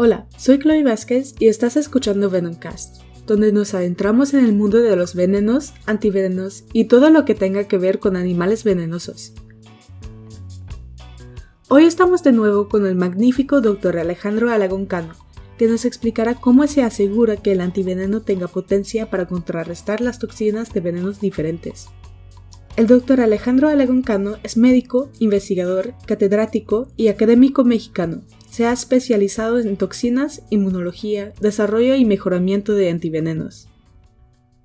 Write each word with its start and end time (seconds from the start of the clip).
Hola, 0.00 0.28
soy 0.36 0.60
Chloe 0.60 0.84
Vázquez 0.84 1.34
y 1.40 1.48
estás 1.48 1.76
escuchando 1.76 2.30
Venomcast, 2.30 3.02
donde 3.26 3.50
nos 3.50 3.74
adentramos 3.74 4.32
en 4.32 4.44
el 4.44 4.52
mundo 4.52 4.78
de 4.78 4.94
los 4.94 5.16
venenos, 5.16 5.74
antivenenos 5.86 6.62
y 6.72 6.84
todo 6.84 7.10
lo 7.10 7.24
que 7.24 7.34
tenga 7.34 7.64
que 7.64 7.78
ver 7.78 7.98
con 7.98 8.14
animales 8.14 8.62
venenosos. 8.62 9.32
Hoy 11.66 11.82
estamos 11.82 12.22
de 12.22 12.30
nuevo 12.30 12.68
con 12.68 12.86
el 12.86 12.94
magnífico 12.94 13.60
Dr. 13.60 13.98
Alejandro 13.98 14.52
Alagón 14.52 14.86
Cano, 14.86 15.14
que 15.58 15.66
nos 15.66 15.84
explicará 15.84 16.36
cómo 16.36 16.64
se 16.68 16.84
asegura 16.84 17.36
que 17.36 17.50
el 17.50 17.60
antiveneno 17.60 18.22
tenga 18.22 18.46
potencia 18.46 19.10
para 19.10 19.26
contrarrestar 19.26 20.00
las 20.00 20.20
toxinas 20.20 20.72
de 20.72 20.80
venenos 20.80 21.20
diferentes. 21.20 21.88
El 22.78 22.86
Dr. 22.86 23.20
Alejandro 23.20 23.66
Alagón 23.66 24.02
Cano 24.02 24.36
es 24.44 24.56
médico, 24.56 25.10
investigador, 25.18 25.94
catedrático 26.06 26.86
y 26.96 27.08
académico 27.08 27.64
mexicano, 27.64 28.22
se 28.48 28.66
ha 28.66 28.72
especializado 28.72 29.58
en 29.58 29.76
toxinas, 29.76 30.46
inmunología, 30.48 31.32
desarrollo 31.40 31.96
y 31.96 32.04
mejoramiento 32.04 32.74
de 32.74 32.90
antivenenos. 32.90 33.68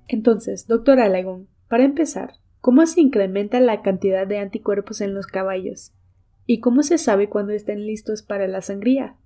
Entonces, 0.06 0.68
doctor 0.68 1.00
Alagón, 1.00 1.48
para 1.66 1.82
empezar, 1.82 2.34
¿cómo 2.60 2.86
se 2.86 3.00
incrementa 3.00 3.58
la 3.58 3.82
cantidad 3.82 4.28
de 4.28 4.38
anticuerpos 4.38 5.00
en 5.00 5.12
los 5.12 5.26
caballos? 5.26 5.92
¿Y 6.46 6.60
cómo 6.60 6.84
se 6.84 6.98
sabe 6.98 7.28
cuándo 7.28 7.52
estén 7.52 7.84
listos 7.84 8.22
para 8.22 8.46
la 8.46 8.60
sangría? 8.60 9.16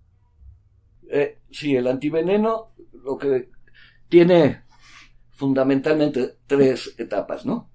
Eh, 1.11 1.37
sí, 1.51 1.77
el 1.77 1.89
antiveneno 1.89 2.73
lo 3.05 3.19
que 3.19 3.51
tiene 4.09 4.63
fundamentalmente 5.33 6.37
tres 6.47 6.95
etapas, 6.97 7.45
¿no? 7.45 7.69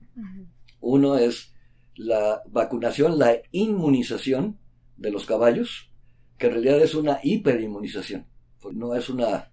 Uno 0.83 1.15
es 1.17 1.53
la 1.95 2.43
vacunación, 2.45 3.17
la 3.17 3.37
inmunización 3.51 4.59
de 4.97 5.11
los 5.11 5.25
caballos, 5.25 5.89
que 6.37 6.47
en 6.47 6.53
realidad 6.53 6.81
es 6.81 6.93
una 6.93 7.19
hiperinmunización, 7.23 8.27
no 8.73 8.93
es 8.93 9.09
una, 9.09 9.49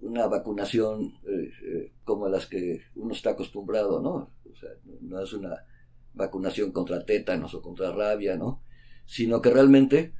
una 0.00 0.26
vacunación 0.26 1.14
eh, 1.24 1.50
eh, 1.64 1.92
como 2.02 2.28
las 2.28 2.46
que 2.46 2.80
uno 2.96 3.12
está 3.12 3.30
acostumbrado, 3.30 4.02
¿no? 4.02 4.32
O 4.50 4.56
sea, 4.56 4.70
no 5.00 5.20
es 5.20 5.32
una 5.32 5.64
vacunación 6.12 6.72
contra 6.72 7.06
tétanos 7.06 7.54
o 7.54 7.62
contra 7.62 7.92
rabia, 7.92 8.36
¿no? 8.36 8.64
Sino 9.06 9.40
que 9.40 9.50
realmente 9.50 10.12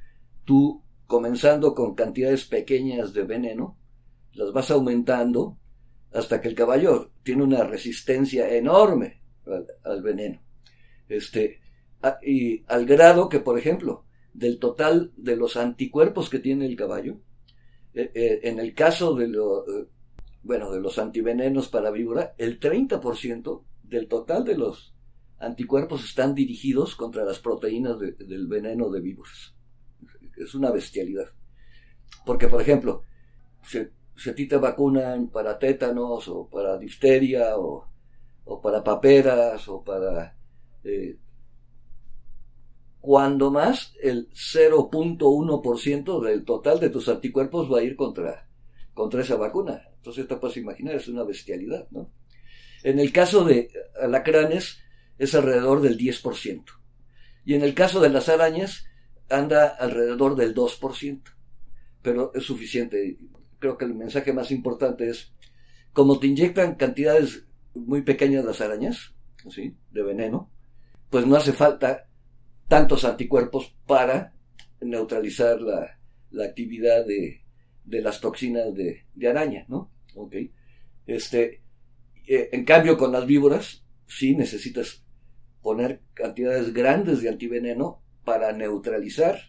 tú, 0.45 0.83
comenzando 1.05 1.75
con 1.75 1.95
cantidades 1.95 2.45
pequeñas 2.45 3.13
de 3.13 3.23
veneno, 3.23 3.77
las 4.31 4.53
vas 4.53 4.71
aumentando 4.71 5.57
hasta 6.13 6.39
que 6.39 6.47
el 6.47 6.55
caballo 6.55 7.11
tiene 7.23 7.43
una 7.43 7.65
resistencia 7.65 8.47
enorme 8.55 9.22
al, 9.83 10.01
veneno. 10.01 10.41
Este, 11.07 11.61
y 12.21 12.63
al 12.67 12.85
grado 12.85 13.29
que, 13.29 13.39
por 13.39 13.57
ejemplo, 13.57 14.05
del 14.33 14.59
total 14.59 15.11
de 15.15 15.35
los 15.35 15.57
anticuerpos 15.57 16.29
que 16.29 16.39
tiene 16.39 16.65
el 16.65 16.75
caballo. 16.75 17.19
Eh, 17.93 18.11
eh, 18.15 18.39
en 18.43 18.59
el 18.59 18.73
caso 18.73 19.13
de, 19.13 19.27
lo, 19.27 19.67
eh, 19.67 19.87
bueno, 20.41 20.71
de 20.71 20.81
los 20.81 20.97
antivenenos 20.97 21.69
para 21.69 21.91
víbora, 21.91 22.33
el 22.37 22.59
30% 22.59 23.63
del 23.83 24.07
total 24.07 24.43
de 24.43 24.57
los 24.57 24.93
anticuerpos 25.39 26.03
están 26.03 26.33
dirigidos 26.33 26.95
contra 26.95 27.23
las 27.23 27.39
proteínas 27.39 27.99
del 27.99 28.47
veneno 28.47 28.89
de 28.89 29.01
víboras. 29.01 29.53
Es 30.35 30.55
una 30.55 30.71
bestialidad. 30.71 31.27
Porque, 32.25 32.47
por 32.47 32.61
ejemplo, 32.61 33.03
si, 33.61 33.79
a 34.29 34.35
ti 34.35 34.47
te 34.47 34.57
vacunan 34.57 35.27
para 35.27 35.59
tétanos 35.59 36.27
o 36.27 36.49
para 36.49 36.77
difteria 36.77 37.57
o, 37.57 37.87
o 38.45 38.61
para 38.61 38.83
paperas 38.83 39.67
o 39.67 39.83
para 39.83 40.35
cuando 42.99 43.51
más 43.51 43.93
el 44.01 44.29
0.1% 44.31 46.21
del 46.21 46.45
total 46.45 46.79
de 46.79 46.89
tus 46.89 47.09
anticuerpos 47.09 47.69
va 47.69 47.79
a 47.79 47.83
ir 47.83 47.97
contra, 47.97 48.47
contra 48.93 49.21
esa 49.21 49.35
vacuna. 49.35 49.89
Entonces 49.97 50.25
te 50.25 50.37
puedes 50.37 50.55
imaginar, 50.55 50.95
es 50.95 51.09
una 51.09 51.23
bestialidad, 51.23 51.85
¿no? 51.91 52.09
En 52.81 52.99
el 52.99 53.11
caso 53.11 53.43
de 53.43 53.69
alacranes 54.01 54.79
es 55.17 55.35
alrededor 55.35 55.81
del 55.81 55.97
10%. 55.97 56.63
Y 57.43 57.55
en 57.55 57.63
el 57.63 57.73
caso 57.73 57.99
de 57.99 58.09
las 58.09 58.29
arañas 58.29 58.85
anda 59.29 59.67
alrededor 59.67 60.37
del 60.37 60.55
2%. 60.55 61.23
Pero 62.01 62.31
es 62.33 62.43
suficiente. 62.43 63.17
Creo 63.59 63.77
que 63.77 63.83
el 63.83 63.95
mensaje 63.95 64.31
más 64.31 64.49
importante 64.49 65.09
es, 65.09 65.33
como 65.91 66.19
te 66.19 66.27
inyectan 66.27 66.75
cantidades 66.75 67.45
muy 67.75 68.01
pequeñas 68.01 68.45
las 68.45 68.61
arañas, 68.61 69.13
¿sí? 69.49 69.75
de 69.91 70.03
veneno, 70.03 70.49
pues 71.09 71.25
no 71.25 71.35
hace 71.35 71.53
falta 71.53 72.07
tantos 72.67 73.05
anticuerpos 73.05 73.75
para 73.85 74.33
neutralizar 74.81 75.61
la, 75.61 75.97
actividad 76.43 77.05
de, 77.05 77.41
las 77.85 78.19
toxinas 78.19 78.73
de, 78.73 79.05
araña, 79.27 79.65
¿no? 79.67 79.91
Ok. 80.15 80.35
Este, 81.05 81.61
eh, 82.27 82.49
en 82.51 82.65
cambio, 82.65 82.97
con 82.97 83.11
las 83.11 83.25
víboras, 83.25 83.83
sí 84.07 84.35
necesitas 84.35 85.03
poner 85.61 86.01
cantidades 86.13 86.73
grandes 86.73 87.21
de 87.21 87.29
antiveneno 87.29 88.01
para 88.25 88.51
neutralizar 88.51 89.39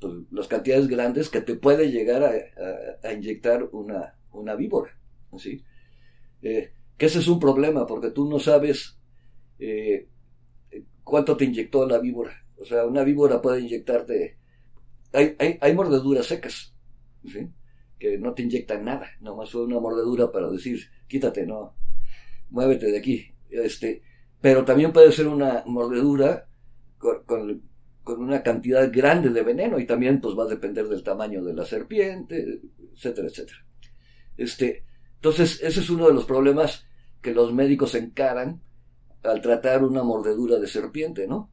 pues, 0.00 0.14
las 0.30 0.48
cantidades 0.48 0.88
grandes 0.88 1.28
que 1.28 1.40
te 1.40 1.54
puede 1.54 1.90
llegar 1.90 2.22
a, 2.22 3.12
inyectar 3.12 3.64
una, 3.72 4.18
una 4.32 4.54
víbora. 4.54 4.96
¿sí? 5.38 5.64
Eh, 6.42 6.72
que 7.00 7.06
ese 7.06 7.20
es 7.20 7.28
un 7.28 7.40
problema, 7.40 7.86
porque 7.86 8.10
tú 8.10 8.28
no 8.28 8.38
sabes 8.38 8.98
eh, 9.58 10.06
cuánto 11.02 11.34
te 11.34 11.46
inyectó 11.46 11.88
la 11.88 11.98
víbora. 11.98 12.44
O 12.60 12.66
sea, 12.66 12.84
una 12.84 13.02
víbora 13.04 13.40
puede 13.40 13.62
inyectarte. 13.62 14.36
Hay, 15.14 15.34
hay, 15.38 15.74
mordeduras 15.74 16.26
secas, 16.26 16.74
¿sí? 17.24 17.48
que 17.98 18.18
no 18.18 18.34
te 18.34 18.42
inyectan 18.42 18.84
nada, 18.84 19.12
nomás 19.22 19.50
fue 19.50 19.64
una 19.64 19.80
mordedura 19.80 20.30
para 20.30 20.50
decir, 20.50 20.90
quítate, 21.08 21.46
no, 21.46 21.74
muévete 22.50 22.92
de 22.92 22.98
aquí. 22.98 23.32
Este, 23.48 24.02
pero 24.38 24.66
también 24.66 24.92
puede 24.92 25.10
ser 25.10 25.26
una 25.26 25.62
mordedura 25.64 26.48
con, 26.98 27.62
una 28.04 28.42
cantidad 28.42 28.92
grande 28.92 29.30
de 29.30 29.42
veneno 29.42 29.78
y 29.78 29.86
también 29.86 30.20
pues 30.20 30.38
va 30.38 30.44
a 30.44 30.48
depender 30.48 30.86
del 30.86 31.02
tamaño 31.02 31.42
de 31.42 31.54
la 31.54 31.64
serpiente, 31.64 32.60
etcétera, 32.92 33.28
etcétera. 33.28 33.66
Este, 34.36 34.84
entonces, 35.14 35.62
ese 35.62 35.80
es 35.80 35.88
uno 35.88 36.06
de 36.06 36.12
los 36.12 36.26
problemas 36.26 36.89
que 37.20 37.32
los 37.32 37.52
médicos 37.52 37.94
encaran 37.94 38.62
al 39.22 39.40
tratar 39.40 39.84
una 39.84 40.02
mordedura 40.02 40.58
de 40.58 40.66
serpiente, 40.66 41.26
¿no? 41.26 41.50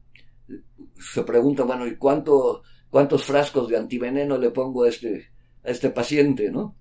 se 0.98 1.22
pregunta, 1.22 1.64
bueno, 1.64 1.86
¿y 1.86 1.96
cuánto, 1.96 2.62
cuántos 2.90 3.24
frascos 3.24 3.68
de 3.68 3.76
antiveneno 3.76 4.38
le 4.38 4.50
pongo 4.50 4.84
a 4.84 4.88
este, 4.88 5.28
a 5.64 5.70
este 5.70 5.90
paciente, 5.90 6.50
no? 6.50 6.76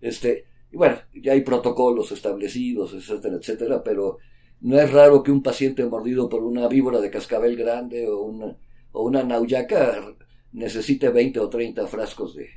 Este, 0.00 0.46
y 0.72 0.76
bueno, 0.76 0.96
ya 1.14 1.32
hay 1.32 1.42
protocolos 1.42 2.12
establecidos, 2.12 2.94
etcétera, 2.94 3.36
etcétera, 3.36 3.82
pero 3.82 4.18
no 4.60 4.78
es 4.78 4.90
raro 4.92 5.22
que 5.22 5.30
un 5.30 5.42
paciente 5.42 5.84
mordido 5.86 6.28
por 6.28 6.42
una 6.42 6.68
víbora 6.68 7.00
de 7.00 7.10
cascabel 7.10 7.56
grande 7.56 8.08
o 8.08 8.22
una, 8.22 8.56
o 8.92 9.04
una 9.04 9.22
nauyaca 9.22 10.14
necesite 10.52 11.10
20 11.10 11.40
o 11.40 11.48
30 11.48 11.86
frascos 11.86 12.34
de, 12.34 12.48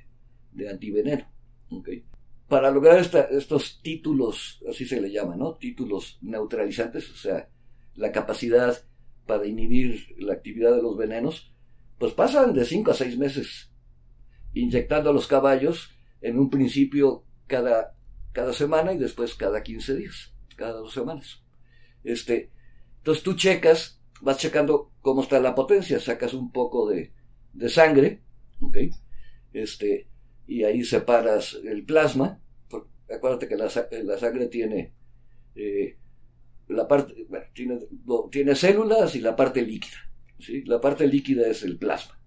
de 0.52 0.70
antiveneno. 0.70 1.26
Para 2.54 2.70
lograr 2.70 3.00
estos 3.00 3.82
títulos, 3.82 4.64
así 4.70 4.86
se 4.86 5.02
le 5.02 5.10
llama, 5.10 5.36
¿no? 5.36 5.56
Títulos 5.56 6.20
neutralizantes, 6.22 7.10
o 7.10 7.16
sea, 7.16 7.50
la 7.96 8.12
capacidad 8.12 8.78
para 9.26 9.48
inhibir 9.48 10.14
la 10.20 10.34
actividad 10.34 10.76
de 10.76 10.84
los 10.84 10.96
venenos, 10.96 11.52
pues 11.98 12.14
pasan 12.14 12.54
de 12.54 12.64
5 12.64 12.92
a 12.92 12.94
6 12.94 13.18
meses 13.18 13.72
inyectando 14.54 15.10
a 15.10 15.14
los 15.14 15.26
caballos 15.26 15.98
en 16.22 16.38
un 16.38 16.52
principio 16.52 17.26
cada, 17.48 17.98
cada 18.34 18.54
semana 18.54 18.94
y 18.94 19.00
después 19.00 19.34
cada 19.34 19.64
15 19.64 19.96
días, 19.96 20.36
cada 20.56 20.74
dos 20.74 20.94
semanas. 20.94 21.42
Este, 22.04 22.52
entonces 22.98 23.24
tú 23.24 23.34
checas, 23.34 24.00
vas 24.22 24.38
checando 24.38 24.92
cómo 25.02 25.24
está 25.24 25.40
la 25.40 25.56
potencia, 25.56 26.00
sacas 26.00 26.36
un 26.36 26.52
poco 26.52 26.88
de, 26.88 27.14
de 27.54 27.70
sangre, 27.70 28.22
¿okay? 28.62 28.92
este, 29.54 30.08
y 30.46 30.66
ahí 30.66 30.84
separas 30.84 31.58
el 31.64 31.84
plasma. 31.84 32.40
Acuérdate 33.10 33.48
que 33.48 33.56
la, 33.56 33.70
la 34.04 34.18
sangre 34.18 34.48
tiene 34.48 34.94
eh, 35.56 35.98
la 36.70 36.88
parte, 36.88 37.28
tiene, 37.54 37.80
tiene, 38.32 38.56
células 38.56 39.16
y 39.16 39.20
la 39.20 39.36
parte 39.36 39.62
líquida. 39.62 39.98
¿sí? 40.40 40.64
La 40.64 40.80
parte 40.80 41.08
líquida 41.08 41.48
es 41.48 41.64
el 41.64 41.78
plasma. 41.78 42.20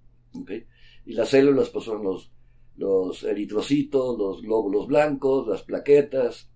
Y 1.05 1.13
las 1.13 1.31
células 1.31 1.71
pues, 1.71 1.85
son 1.85 2.03
los, 2.05 2.31
los 2.77 3.23
eritrocitos, 3.25 4.19
los 4.19 4.43
glóbulos 4.43 4.87
blancos, 4.87 5.47
las 5.47 5.63
plaquetas. 5.63 6.51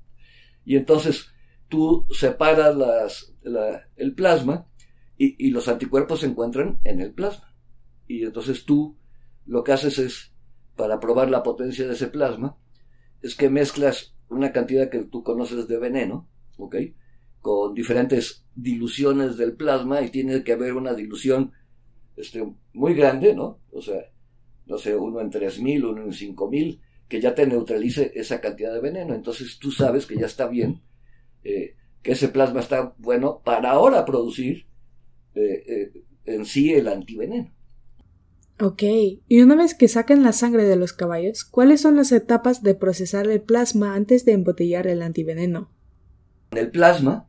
Y 0.65 0.77
entonces 0.77 1.29
tú 1.69 2.07
separas 2.11 2.77
las, 2.77 3.35
el 3.97 4.15
plasma 4.15 4.67
y, 5.17 5.47
y 5.47 5.51
los 5.51 5.69
anticuerpos 5.69 6.21
se 6.21 6.27
encuentran 6.27 6.81
en 6.85 7.01
el 7.01 7.13
plasma. 7.13 7.55
Y 8.07 8.25
entonces 8.25 8.65
tú 8.65 8.99
lo 9.47 9.65
que 9.65 9.73
haces 9.73 9.99
es, 9.99 10.33
para 10.77 11.01
probar 11.01 11.31
la 11.31 11.43
potencia 11.43 11.87
de 11.87 11.95
ese 11.95 12.09
plasma, 12.09 12.57
es 13.23 13.35
que 13.35 13.51
mezclas 13.51 14.15
una 14.29 14.53
cantidad 14.53 14.91
que 14.91 15.05
tú 15.05 15.23
conoces 15.23 15.67
de 15.69 15.79
veneno, 15.79 16.29
¿ok? 16.57 16.77
con 17.41 17.75
diferentes 17.75 18.45
diluciones 18.55 19.37
del 19.37 19.55
plasma 19.55 20.03
y 20.03 20.11
tiene 20.11 20.45
que 20.45 20.53
haber 20.53 20.75
una 20.75 20.95
dilución 20.95 21.53
este, 22.17 22.47
muy 22.75 22.95
grande, 22.95 23.35
¿no? 23.35 23.61
O 23.73 23.81
sea, 23.81 24.01
no 24.67 24.79
sé, 24.79 24.95
uno 24.95 25.21
en 25.21 25.31
3000, 25.31 25.85
uno 25.85 26.05
en 26.05 26.13
5000, 26.13 26.81
que 27.09 27.21
ya 27.21 27.35
te 27.35 27.47
neutralice 27.47 28.13
esa 28.15 28.41
cantidad 28.41 28.73
de 28.73 28.81
veneno. 28.81 29.15
Entonces 29.15 29.59
tú 29.59 29.73
sabes 29.73 30.07
que 30.07 30.17
ya 30.17 30.27
está 30.27 30.47
bien, 30.47 30.83
eh, 31.43 31.75
que 32.03 32.13
ese 32.13 32.29
plasma 32.29 32.61
está 32.61 32.95
bueno 32.99 33.41
para 33.45 33.71
ahora 33.71 34.05
producir 34.05 34.67
eh, 35.35 35.65
eh, 35.67 35.93
en 36.27 36.45
sí 36.45 36.73
el 36.73 36.89
antiveneno. 36.89 37.51
Ok, 38.63 38.83
y 39.27 39.41
una 39.41 39.57
vez 39.57 39.75
que 39.75 39.89
sacan 39.89 40.23
la 40.23 40.33
sangre 40.33 40.65
de 40.65 40.77
los 40.77 40.93
caballos, 40.93 41.45
¿cuáles 41.45 41.81
son 41.81 41.97
las 41.97 42.13
etapas 42.13 42.63
de 42.63 42.75
procesar 42.75 43.27
el 43.27 43.41
plasma 43.41 43.95
antes 43.95 44.27
de 44.27 44.33
embotellar 44.33 44.87
el 44.87 45.01
antiveneno? 45.01 45.71
El 46.51 46.71
plasma 46.71 47.27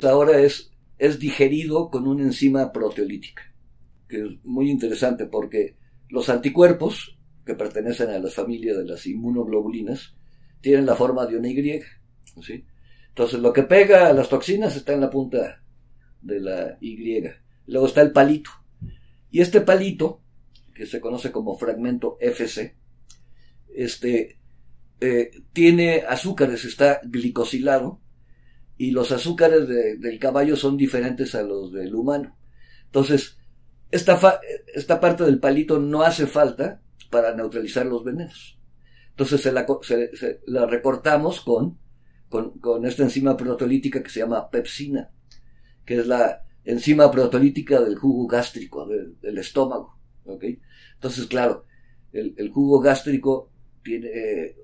ahora 0.00 0.38
es, 0.38 0.70
es 0.98 1.18
digerido 1.18 1.90
con 1.90 2.06
una 2.06 2.22
enzima 2.22 2.70
proteolítica, 2.70 3.42
que 4.06 4.22
es 4.22 4.44
muy 4.44 4.70
interesante 4.70 5.26
porque 5.26 5.76
los 6.08 6.28
anticuerpos, 6.28 7.18
que 7.44 7.56
pertenecen 7.56 8.10
a 8.10 8.20
la 8.20 8.30
familia 8.30 8.76
de 8.76 8.84
las 8.84 9.04
inmunoglobulinas, 9.08 10.14
tienen 10.60 10.86
la 10.86 10.94
forma 10.94 11.26
de 11.26 11.36
una 11.36 11.48
Y. 11.48 11.80
¿sí? 12.42 12.64
Entonces 13.08 13.40
lo 13.40 13.52
que 13.52 13.64
pega 13.64 14.08
a 14.08 14.12
las 14.12 14.28
toxinas 14.28 14.76
está 14.76 14.92
en 14.92 15.00
la 15.00 15.10
punta 15.10 15.64
de 16.22 16.38
la 16.38 16.78
Y. 16.80 17.24
Luego 17.66 17.86
está 17.88 18.02
el 18.02 18.12
palito. 18.12 18.50
Y 19.32 19.40
este 19.40 19.62
palito 19.62 20.20
que 20.80 20.86
se 20.86 20.98
conoce 20.98 21.30
como 21.30 21.58
fragmento 21.58 22.16
FC, 22.20 22.74
este, 23.74 24.40
eh, 24.98 25.30
tiene 25.52 26.04
azúcares, 26.08 26.64
está 26.64 27.02
glicosilado, 27.04 28.00
y 28.78 28.92
los 28.92 29.12
azúcares 29.12 29.68
del 29.68 30.18
caballo 30.18 30.56
son 30.56 30.78
diferentes 30.78 31.34
a 31.34 31.42
los 31.42 31.70
del 31.70 31.94
humano. 31.94 32.38
Entonces, 32.86 33.36
esta, 33.90 34.40
esta 34.72 35.00
parte 35.00 35.24
del 35.24 35.38
palito 35.38 35.78
no 35.78 36.00
hace 36.00 36.26
falta 36.26 36.80
para 37.10 37.34
neutralizar 37.34 37.84
los 37.84 38.02
venenos. 38.02 38.58
Entonces 39.10 39.42
se 39.42 39.52
la, 39.52 40.64
recortamos 40.64 41.42
con, 41.42 41.78
con, 42.30 42.86
esta 42.86 43.02
enzima 43.02 43.36
protolítica 43.36 44.02
que 44.02 44.08
se 44.08 44.20
llama 44.20 44.48
pepsina, 44.48 45.10
que 45.84 45.98
es 45.98 46.06
la 46.06 46.42
enzima 46.64 47.10
protolítica 47.10 47.82
del 47.82 47.98
jugo 47.98 48.26
gástrico, 48.26 48.86
del 48.86 49.36
estómago. 49.36 49.99
Entonces, 50.26 51.26
claro, 51.26 51.64
el, 52.12 52.50
jugo 52.50 52.80
gástrico 52.80 53.50
tiene 53.82 54.08
eh, 54.08 54.56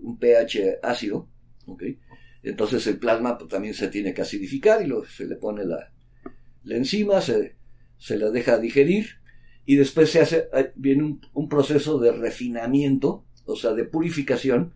un 0.00 0.18
pH 0.18 0.78
ácido, 0.82 1.28
Entonces 2.42 2.86
el 2.86 2.98
plasma 2.98 3.38
pues, 3.38 3.50
también 3.50 3.74
se 3.74 3.88
tiene 3.88 4.14
que 4.14 4.22
acidificar 4.22 4.82
y 4.82 4.86
lo, 4.86 5.04
se 5.04 5.26
le 5.26 5.36
pone 5.36 5.64
la, 5.64 5.92
la 6.64 6.76
enzima, 6.76 7.20
se, 7.20 7.56
se 7.98 8.16
la 8.16 8.30
deja 8.30 8.58
digerir 8.58 9.22
y 9.64 9.76
después 9.76 10.10
se 10.10 10.20
hace, 10.20 10.48
eh, 10.52 10.72
viene 10.74 11.20
un, 11.32 11.48
proceso 11.48 11.98
de 11.98 12.12
refinamiento, 12.12 13.24
o 13.46 13.56
sea, 13.56 13.72
de 13.72 13.84
purificación 13.84 14.74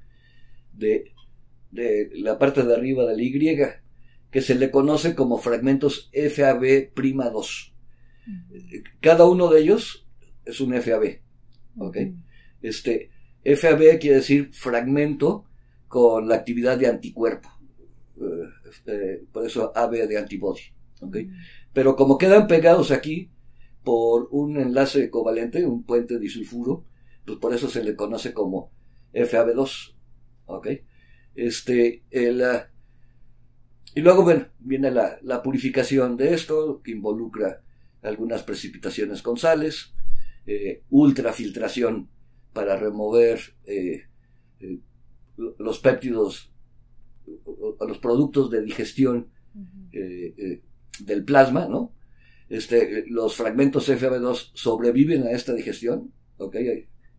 de, 0.73 1.13
de, 1.71 2.11
la 2.15 2.39
parte 2.39 2.63
de 2.63 2.75
arriba 2.75 3.05
de 3.05 3.17
la 3.17 3.23
Y, 3.23 3.59
que 4.31 4.41
se 4.41 4.55
le 4.55 4.71
conoce 4.71 5.15
como 5.15 5.39
fragmentos 5.39 6.11
FAB'2. 6.13 7.73
Cada 9.01 9.25
uno 9.25 9.49
de 9.49 9.61
ellos 9.61 10.06
es 10.47 10.61
un 10.61 10.73
FAB. 10.81 11.21
¿Ok? 11.79 11.99
Este, 12.63 13.11
FAB 13.45 13.99
quiere 14.01 14.17
decir 14.17 14.51
fragmento 14.53 15.45
con 15.89 16.29
la 16.29 16.37
actividad 16.37 16.79
de 16.79 16.87
anticuerpo. 16.87 17.51
Eh, 18.19 18.71
eh, 18.87 19.25
por 19.31 19.45
eso 19.45 19.73
AB 19.77 20.09
de 20.09 20.19
antibody. 20.19 20.63
¿Ok? 21.01 21.17
Pero 21.73 21.97
como 21.97 22.17
quedan 22.17 22.47
pegados 22.47 22.91
aquí 22.91 23.31
por 23.85 24.29
un 24.31 24.57
enlace 24.59 25.11
covalente, 25.11 25.67
un 25.67 25.85
puente 25.85 26.19
disulfuro, 26.19 26.85
pues 27.25 27.39
por 27.39 27.53
eso 27.53 27.69
se 27.69 27.85
le 27.85 27.95
conoce 27.95 28.33
como 28.33 28.71
FAB2. 29.13 29.95
¿Ok? 30.47 30.69
Este, 31.35 32.05
el, 32.11 32.43
ah, 32.43 32.71
y 33.97 34.03
luego, 34.03 34.25
bueno, 34.25 34.47
viene 34.59 34.91
la, 34.91 35.19
la 35.23 35.43
purificación 35.43 36.19
de 36.19 36.35
esto, 36.35 36.83
que 36.83 36.91
involucra 36.91 37.63
algunas 38.03 38.43
precipitaciones 38.43 39.23
con 39.23 39.39
sales, 39.39 39.95
eh, 40.47 40.83
ultrafiltración 40.91 42.09
para 42.53 42.77
remover 42.77 43.41
eh, 43.67 44.05
eh, 44.61 44.79
los 45.37 45.81
péptidos, 45.81 46.53
los 47.81 47.99
productos 47.99 48.51
de 48.51 48.63
digestión 48.63 49.29
del 49.91 51.25
plasma, 51.25 51.67
¿no? 51.67 51.95
Este, 52.49 53.05
los 53.09 53.35
fragmentos 53.35 53.89
FAB2 53.89 54.51
sobreviven 54.55 55.25
a 55.25 55.33
esta 55.33 55.53
digestión, 55.53 56.13
¿ok? 56.37 56.57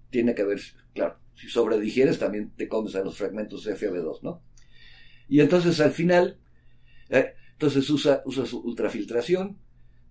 Tiene 0.09 0.33
que 0.33 0.43
haber, 0.43 0.61
claro, 0.93 1.19
si 1.35 1.49
sobredigieres 1.49 2.19
también 2.19 2.51
te 2.55 2.67
comes 2.67 2.95
a 2.95 3.03
los 3.03 3.17
fragmentos 3.17 3.67
FAB2, 3.67 4.21
¿no? 4.21 4.41
Y 5.27 5.41
entonces 5.41 5.79
al 5.81 5.91
final, 5.91 6.39
entonces 7.09 7.89
usa, 7.89 8.21
usa 8.25 8.45
su 8.45 8.59
ultrafiltración, 8.61 9.57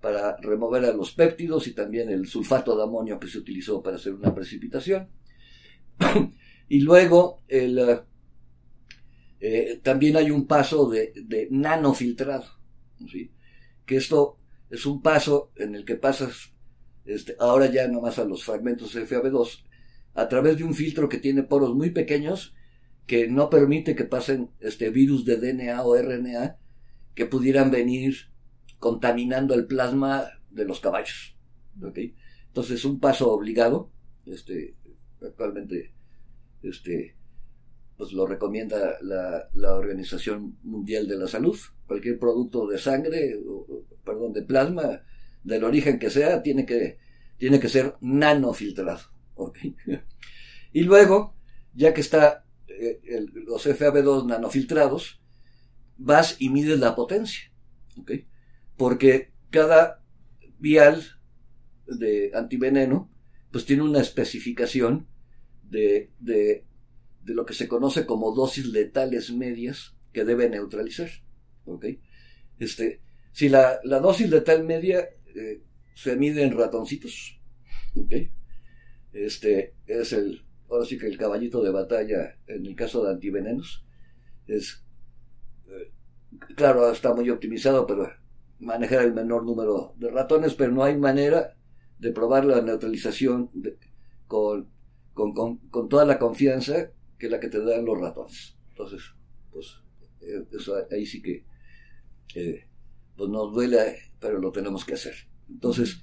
para 0.01 0.37
remover 0.37 0.85
a 0.85 0.93
los 0.93 1.13
péptidos 1.13 1.67
y 1.67 1.73
también 1.73 2.11
el 2.11 2.27
sulfato 2.27 2.77
de 2.77 2.85
amonio 2.85 3.19
que 3.19 3.29
se 3.29 3.39
utilizó 3.39 3.83
para 3.83 3.97
hacer 3.97 4.15
una 4.15 4.35
precipitación. 4.35 5.09
y 6.69 6.81
luego 6.81 7.43
el, 7.49 8.01
eh, 9.41 9.81
también 9.83 10.17
hay 10.17 10.31
un 10.31 10.47
paso 10.47 10.89
de, 10.89 11.13
de 11.25 11.49
nanofiltrado, 11.51 12.47
que 13.85 13.97
esto 13.97 14.39
es 14.71 14.87
un 14.87 15.03
paso 15.03 15.53
en 15.57 15.75
el 15.75 15.85
que 15.85 15.97
pasas 15.97 16.53
este, 17.05 17.37
ahora 17.39 17.71
ya 17.71 17.87
nomás 17.87 18.19
a 18.19 18.25
los 18.25 18.45
fragmentos 18.45 18.97
FAB2 18.97 19.63
a 20.15 20.29
través 20.29 20.57
de 20.57 20.65
un 20.65 20.75
filtro 20.75 21.09
que 21.09 21.19
tiene 21.19 21.45
poros 21.45 21.75
muy 21.75 21.91
pequeños 21.91 22.55
que 23.07 23.29
no 23.29 23.49
permite 23.49 23.95
que 23.95 24.05
pasen 24.05 24.51
este 24.59 24.91
virus 24.91 25.25
de 25.25 25.37
DNA 25.37 25.85
o 25.85 25.97
RNA 25.97 26.59
que 27.15 27.27
pudieran 27.27 27.71
venir 27.71 28.31
contaminando 28.79 29.55
el 29.55 29.67
plasma 29.67 30.25
de 30.51 30.65
los 30.65 30.81
caballos. 30.81 31.37
¿okay? 31.83 32.15
Entonces, 32.49 32.85
un 32.85 33.01
paso 33.01 33.33
obligado, 33.33 33.91
este, 34.25 34.75
actualmente, 35.21 35.93
este, 36.63 37.17
pues 37.97 38.13
lo 38.13 38.27
recomienda 38.27 38.97
la, 39.03 39.75
Organización 39.75 40.59
Mundial 40.63 41.07
de 41.07 41.19
la 41.19 41.29
Salud. 41.29 41.57
Cualquier 41.87 42.19
producto 42.19 42.67
de 42.67 42.79
sangre, 42.79 43.39
perdón, 44.05 44.33
de 44.33 44.43
plasma, 44.43 45.03
del 45.45 45.65
origen 45.65 45.99
que 45.99 46.11
sea, 46.11 46.43
tiene 46.43 46.67
que, 46.67 46.99
tiene 47.37 47.61
que 47.61 47.69
ser 47.69 47.97
nanofiltrado. 48.01 49.01
y 50.73 50.83
luego, 50.83 51.35
ya 51.75 51.93
que 51.95 52.01
está 52.01 52.47
eh, 52.69 53.27
los 53.35 53.67
FAB2 53.67 54.27
nanofiltrados, 54.27 55.21
vas 55.99 56.37
y 56.39 56.51
mides 56.51 56.79
la 56.79 56.95
potencia. 56.95 57.53
¿okay? 57.99 58.27
Porque 58.77 59.33
cada 59.51 60.03
vial 60.59 61.05
de 61.87 62.33
antiveneno 62.35 63.11
pues 63.51 63.65
tiene 63.65 63.83
una 63.83 64.01
especificación 64.01 65.07
de, 65.63 66.11
de, 66.19 66.65
lo 67.25 67.47
que 67.47 67.55
se 67.55 67.69
conoce 67.69 68.07
como 68.07 68.33
dosis 68.33 68.67
letales 68.67 69.33
medias 69.33 69.97
que 70.13 70.25
debe 70.25 70.49
neutralizar. 70.49 71.09
Este, 72.59 73.01
si 73.33 73.49
la, 73.49 73.81
dosis 73.83 74.31
letal 74.31 74.65
media 74.65 75.09
eh, 75.35 75.63
se 75.95 76.17
mide 76.17 76.43
en 76.43 76.57
ratoncitos, 76.57 77.41
este 79.13 79.75
es 79.87 80.13
el, 80.13 80.45
ahora 80.69 80.85
sí 80.85 80.99
que 80.99 81.07
el 81.07 81.19
caballito 81.19 81.63
de 81.63 81.71
batalla 81.71 82.39
en 82.47 82.67
el 82.67 82.77
caso 82.77 83.05
de 83.05 83.13
antivenenos, 83.13 83.85
es, 84.47 84.85
eh, 85.69 85.91
claro, 86.55 86.91
está 86.93 87.15
muy 87.15 87.29
optimizado, 87.31 87.87
pero 87.87 88.09
manejar 88.59 89.03
el 89.03 89.15
menor 89.15 89.45
número 89.45 89.95
de 89.97 90.11
ratones, 90.11 90.55
pero 90.55 90.73
no 90.73 90.85
hay 90.85 90.97
manera 90.97 91.57
de 91.99 92.13
probar 92.13 92.45
la 92.45 92.61
neutralización 92.61 93.51
con, 94.27 94.69
con, 95.15 95.89
toda 95.89 96.05
la 96.05 96.19
confianza 96.19 96.91
que 97.19 97.29
la 97.29 97.41
que 97.41 97.49
te 97.49 97.63
dan 97.63 97.85
los 97.85 97.99
ratones. 98.01 98.57
Entonces, 98.71 99.03
pues, 99.51 99.81
eh, 100.21 100.45
eso 100.53 100.75
ahí 100.91 101.07
sí 101.07 101.23
que 101.23 101.45
eh, 102.35 102.67
pues 103.17 103.31
nos 103.31 103.53
duele, 103.53 104.11
pero 104.21 104.39
lo 104.39 104.53
tenemos 104.53 104.85
que 104.85 104.95
hacer. 104.95 105.15
Entonces, 105.49 106.03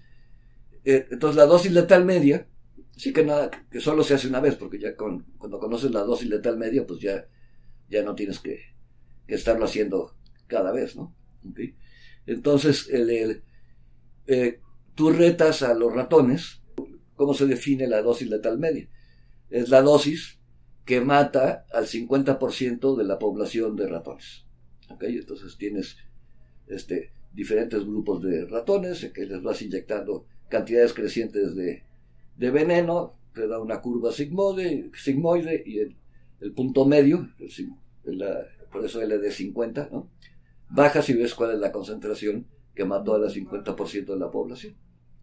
eh, 0.83 1.07
entonces 1.11 1.37
la 1.37 1.45
dosis 1.45 1.71
letal 1.71 2.05
media, 2.05 2.47
sí 2.95 3.13
que 3.13 3.23
nada, 3.23 3.51
que 3.69 3.79
solo 3.79 4.03
se 4.03 4.15
hace 4.15 4.27
una 4.27 4.39
vez, 4.39 4.55
porque 4.55 4.79
ya 4.79 4.95
con, 4.95 5.23
cuando 5.37 5.59
conoces 5.59 5.91
la 5.91 6.01
dosis 6.01 6.29
letal 6.29 6.57
media, 6.57 6.85
pues 6.87 6.99
ya, 6.99 7.27
ya 7.89 8.03
no 8.03 8.15
tienes 8.15 8.39
que, 8.39 8.59
que 9.27 9.35
estarlo 9.35 9.65
haciendo 9.65 10.15
cada 10.47 10.71
vez, 10.71 10.95
¿no? 10.95 11.15
Entonces, 12.25 12.89
el, 12.89 13.43
eh, 14.27 14.59
tú 14.95 15.11
retas 15.11 15.63
a 15.63 15.73
los 15.73 15.93
ratones, 15.93 16.61
¿cómo 17.15 17.33
se 17.33 17.45
define 17.45 17.87
la 17.87 18.01
dosis 18.01 18.29
letal 18.29 18.57
media? 18.57 18.89
Es 19.49 19.69
la 19.69 19.81
dosis 19.81 20.39
que 20.85 21.01
mata 21.01 21.65
al 21.71 21.87
50% 21.87 22.95
de 22.95 23.03
la 23.03 23.19
población 23.19 23.75
de 23.75 23.87
ratones. 23.87 24.45
Entonces 24.99 25.57
tienes 25.57 25.97
este, 26.67 27.11
diferentes 27.33 27.83
grupos 27.85 28.21
de 28.21 28.45
ratones, 28.45 29.09
que 29.13 29.25
les 29.25 29.41
vas 29.41 29.61
inyectando 29.61 30.25
cantidades 30.49 30.93
crecientes 30.93 31.55
de, 31.55 31.83
veneno, 32.37 33.13
te 33.33 33.47
da 33.47 33.59
una 33.59 33.81
curva 33.81 34.11
sigmoide, 34.11 35.63
y 35.65 35.79
el, 35.79 35.95
punto 36.55 36.85
medio, 36.85 37.29
por 38.71 38.85
eso 38.85 39.01
LD50, 39.01 39.91
¿no? 39.91 40.09
Bajas 40.73 41.07
y 41.09 41.13
ves 41.13 41.35
cuál 41.35 41.51
es 41.51 41.59
la 41.59 41.71
concentración 41.71 42.47
que 42.73 42.83
mató 42.83 43.13
al 43.13 43.29
50% 43.29 44.05
de 44.05 44.17
la 44.17 44.31
población. 44.31 44.75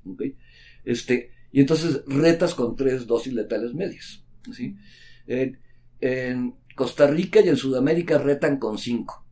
¿okay? 0.06 0.36
Este, 0.84 1.32
y 1.50 1.60
entonces 1.60 2.04
retas 2.06 2.54
con 2.54 2.76
tres 2.76 3.04
dosis 3.04 3.32
letales 3.32 3.74
medias. 3.74 4.24
¿sí? 4.52 4.76
En, 5.26 5.58
Costa 6.76 7.08
Rica 7.08 7.40
y 7.40 7.48
en 7.48 7.56
Sudamérica 7.56 8.18
retan 8.18 8.58
con 8.58 8.78
cinco. 8.78 9.26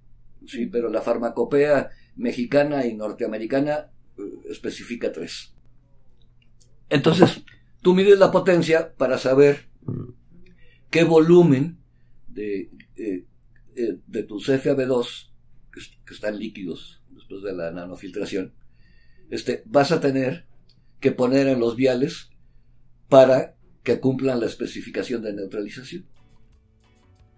¿sí? 0.45 0.67
Pero 0.67 0.91
la 0.91 1.01
farmacopea 1.01 1.89
mexicana 2.17 2.85
y 2.85 2.95
norteamericana 2.95 3.93
eh, 4.19 4.23
especifica 4.51 5.13
tres. 5.13 5.55
Entonces, 6.91 7.45
tú 7.81 7.95
mides 7.95 8.19
la 8.19 8.33
potencia 8.33 8.93
para 8.97 9.19
saber 9.19 9.69
qué 10.91 11.05
volumen 11.05 11.79
de, 12.27 12.71
eh, 12.97 13.25
eh 13.77 13.99
de 14.07 14.23
tu 14.25 14.41
CFAB2 14.41 15.28
que, 16.05 16.15
están 16.15 16.39
líquidos 16.39 17.03
después 17.11 17.43
de 17.43 17.53
la 17.53 17.71
nanofiltración, 17.71 18.55
este, 19.31 19.63
vas 19.67 19.93
a 19.93 20.01
tener 20.01 20.47
que 21.01 21.13
poner 21.13 21.47
en 21.49 21.61
los 21.61 21.77
viales 21.77 22.31
para 23.09 23.57
que 23.83 24.01
cumplan 24.01 24.41
la 24.41 24.47
especificación 24.47 25.23
de 25.23 25.33
neutralización. 25.33 26.07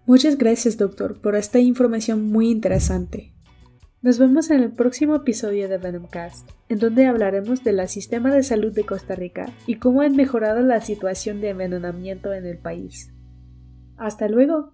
Muchas 0.05 0.37
gracias, 0.37 0.77
doctor, 0.77 1.21
por 1.21 1.35
esta 1.35 1.59
información 1.59 2.23
muy 2.23 2.49
interesante. 2.49 3.33
Nos 4.01 4.17
vemos 4.17 4.49
en 4.49 4.61
el 4.61 4.71
próximo 4.71 5.15
episodio 5.15 5.69
de 5.69 5.77
Venomcast, 5.77 6.49
en 6.69 6.79
donde 6.79 7.05
hablaremos 7.05 7.63
del 7.63 7.87
sistema 7.87 8.33
de 8.33 8.41
salud 8.41 8.73
de 8.73 8.83
Costa 8.83 9.13
Rica 9.13 9.53
y 9.67 9.75
cómo 9.75 10.01
han 10.01 10.15
mejorado 10.15 10.61
la 10.61 10.81
situación 10.81 11.39
de 11.39 11.49
envenenamiento 11.49 12.33
en 12.33 12.47
el 12.47 12.57
país. 12.57 13.13
¡Hasta 13.97 14.27
luego! 14.27 14.73